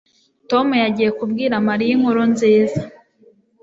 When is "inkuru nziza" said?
1.95-2.81